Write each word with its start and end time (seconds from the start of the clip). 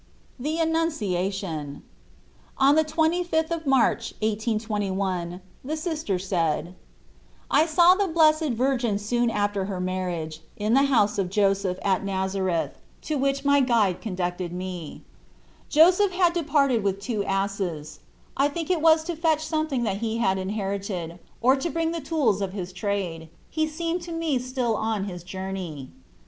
THE 0.39 0.59
ANNUNCIATION. 0.59 1.83
ON 2.57 2.73
the 2.73 2.83
25th 2.83 3.51
of 3.51 3.67
March, 3.67 4.13
1821, 4.23 5.41
the 5.63 5.77
Sister 5.77 6.17
said: 6.17 6.73
I 7.51 7.67
saw 7.67 7.93
the 7.93 8.07
Blessed 8.07 8.49
Virgin 8.53 8.97
soon 8.97 9.29
after 9.29 9.65
her 9.65 9.79
marriage, 9.79 10.41
in 10.57 10.73
the 10.73 10.85
house 10.85 11.19
of 11.19 11.29
Joseph 11.29 11.77
at 11.83 11.99
1 12.01 12.01
8 12.01 12.01
Ube 12.01 12.01
1Ratf\?ft 12.01 12.01
ot 12.01 12.03
Nazareth, 12.19 12.71
to 13.03 13.15
which 13.19 13.45
my 13.45 13.59
guide 13.59 14.01
conducted 14.01 14.51
me. 14.51 15.03
Joseph 15.69 16.13
had 16.13 16.33
departed 16.33 16.81
with 16.83 16.99
two 16.99 17.23
asses. 17.25 17.99
I 18.35 18.47
think 18.47 18.71
it 18.71 18.81
was 18.81 19.03
to 19.03 19.15
fetch 19.15 19.45
something 19.45 19.83
that 19.83 19.97
he 19.97 20.17
had 20.17 20.39
inherited, 20.39 21.19
or 21.41 21.55
to 21.57 21.69
bring 21.69 21.91
the 21.91 22.01
tools 22.01 22.41
of 22.41 22.53
his 22.53 22.73
trade. 22.73 23.29
He 23.51 23.67
seemed 23.67 24.01
to 24.01 24.11
me 24.11 24.39
still 24.39 24.75
on 24.75 25.03
his 25.03 25.23
journey. 25.23 25.91